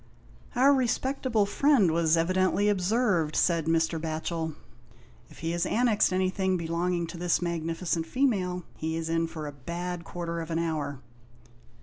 "Our 0.55 0.73
respectable 0.73 1.45
friend 1.45 1.91
was 1.91 2.17
evidently 2.17 2.69
observed," 2.69 3.35
said 3.35 3.67
Mr. 3.67 4.01
Batchel." 4.01 4.55
If 5.29 5.37
he 5.45 5.51
has 5.51 5.63
annexed 5.67 6.11
183 6.11 6.17
G 6.17 6.23
HOST 6.23 6.37
TALES. 6.37 6.47
anything 6.83 6.91
belonging 6.97 7.07
to 7.11 7.17
this 7.19 7.39
magnificent 7.43 8.07
female, 8.07 8.63
he 8.77 8.95
is 8.95 9.09
in 9.09 9.27
for 9.27 9.45
a 9.45 9.51
bad 9.51 10.03
quarter 10.03 10.41
of 10.41 10.49
an 10.49 10.57
hour." 10.57 11.01